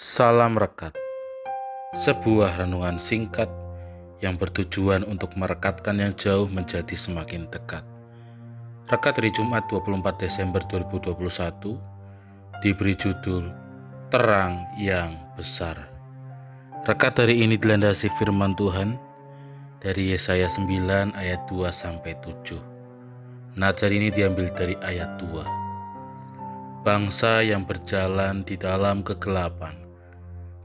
[0.00, 0.96] Salam Rekat
[1.92, 3.52] Sebuah renungan singkat
[4.24, 7.84] yang bertujuan untuk merekatkan yang jauh menjadi semakin dekat.
[8.88, 13.52] Rekat dari Jumat 24 Desember 2021 diberi judul
[14.08, 15.76] Terang yang Besar.
[16.88, 18.96] Rekat dari ini dilandasi firman Tuhan
[19.84, 22.56] dari Yesaya 9 ayat 2 sampai 7.
[23.52, 29.89] Nazar ini diambil dari ayat 2 bangsa yang berjalan di dalam kegelapan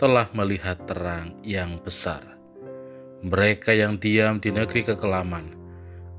[0.00, 2.24] telah melihat terang yang besar.
[3.20, 5.52] Mereka yang diam di negeri kekelaman,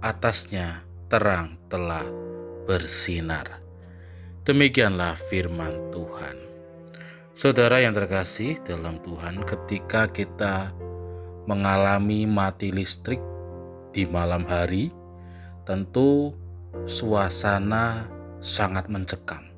[0.06, 2.06] atasnya terang telah
[2.70, 3.58] bersinar.
[4.46, 6.38] Demikianlah firman Tuhan.
[7.34, 10.70] Saudara yang terkasih dalam Tuhan, ketika kita
[11.50, 13.18] mengalami mati listrik
[13.90, 14.94] di malam hari,
[15.66, 16.38] tentu
[16.86, 18.06] suasana
[18.46, 19.52] sangat mencekam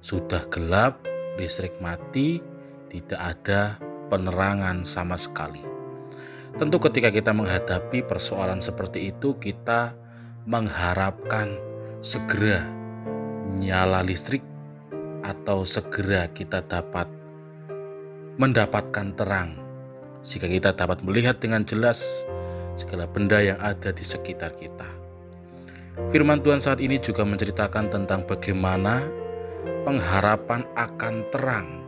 [0.00, 1.04] sudah gelap,
[1.36, 2.40] listrik mati,
[2.90, 3.78] tidak ada
[4.10, 5.62] penerangan sama sekali.
[6.58, 9.94] Tentu ketika kita menghadapi persoalan seperti itu kita
[10.50, 11.54] mengharapkan
[12.02, 12.66] segera
[13.54, 14.42] nyala listrik
[15.22, 17.06] atau segera kita dapat
[18.34, 19.54] mendapatkan terang
[20.26, 22.26] sehingga kita dapat melihat dengan jelas
[22.74, 24.88] segala benda yang ada di sekitar kita.
[26.10, 29.04] Firman Tuhan saat ini juga menceritakan tentang bagaimana
[29.84, 31.79] pengharapan akan terang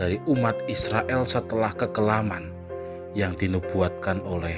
[0.00, 2.48] dari umat Israel setelah kekelaman
[3.12, 4.56] yang dinubuatkan oleh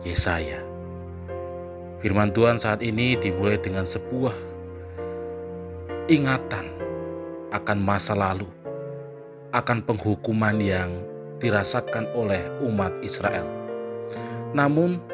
[0.00, 0.64] Yesaya.
[2.00, 4.32] Firman Tuhan saat ini dimulai dengan sebuah
[6.08, 6.72] ingatan
[7.52, 8.48] akan masa lalu,
[9.52, 10.88] akan penghukuman yang
[11.36, 13.44] dirasakan oleh umat Israel.
[14.56, 15.04] Namun,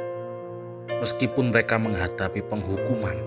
[1.03, 3.19] meskipun mereka menghadapi penghukuman,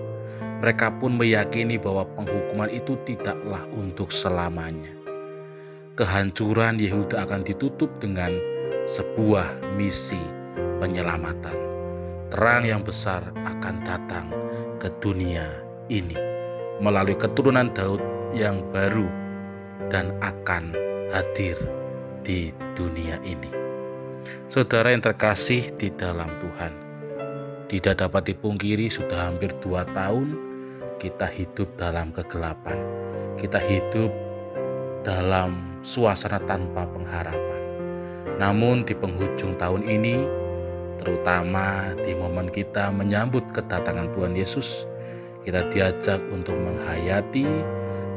[0.64, 4.97] mereka pun meyakini bahwa penghukuman itu tidaklah untuk selamanya.
[5.98, 8.30] Kehancuran Yehuda akan ditutup dengan
[8.86, 10.22] sebuah misi
[10.78, 11.58] penyelamatan.
[12.30, 14.30] Terang yang besar akan datang
[14.78, 15.58] ke dunia
[15.90, 16.14] ini
[16.78, 17.98] melalui keturunan Daud
[18.30, 19.10] yang baru
[19.90, 20.70] dan akan
[21.10, 21.58] hadir
[22.22, 23.50] di dunia ini.
[24.46, 26.72] Saudara yang terkasih di dalam Tuhan,
[27.66, 30.38] tidak dapat dipungkiri sudah hampir dua tahun
[31.02, 32.78] kita hidup dalam kegelapan,
[33.34, 34.14] kita hidup
[35.02, 37.62] dalam suasana tanpa pengharapan.
[38.36, 40.20] Namun, di penghujung tahun ini,
[41.00, 44.84] terutama di momen kita menyambut kedatangan Tuhan Yesus,
[45.48, 47.48] kita diajak untuk menghayati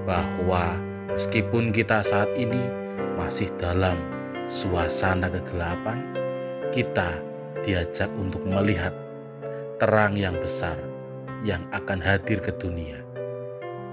[0.03, 0.75] bahwa
[1.15, 2.59] meskipun kita saat ini
[3.15, 3.95] masih dalam
[4.51, 6.03] suasana kegelapan,
[6.75, 7.23] kita
[7.63, 8.91] diajak untuk melihat
[9.79, 10.75] terang yang besar
[11.47, 12.99] yang akan hadir ke dunia.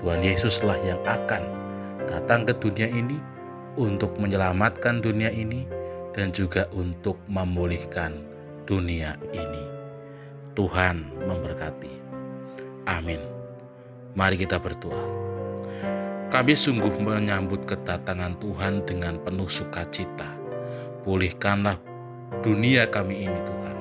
[0.03, 1.43] Tuhan Yesuslah yang akan
[2.11, 3.38] datang ke dunia ini
[3.79, 5.63] untuk menyelamatkan dunia ini
[6.11, 8.19] dan juga untuk memulihkan
[8.67, 9.65] dunia ini.
[10.59, 11.95] Tuhan memberkati.
[12.91, 13.23] Amin.
[14.19, 15.07] Mari kita berdoa.
[16.29, 20.29] Kami sungguh menyambut kedatangan Tuhan dengan penuh sukacita.
[21.07, 21.79] Pulihkanlah
[22.43, 23.77] dunia kami ini Tuhan.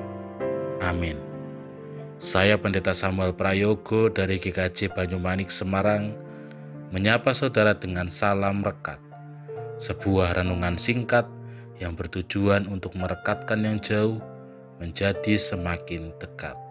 [0.78, 1.18] Amin.
[2.22, 6.14] Saya Pendeta Samuel Prayogo dari GKJ Banyumanik Semarang
[6.94, 9.07] menyapa saudara dengan salam rekat.
[9.78, 11.24] Sebuah renungan singkat
[11.78, 14.18] yang bertujuan untuk merekatkan yang jauh
[14.82, 16.67] menjadi semakin dekat.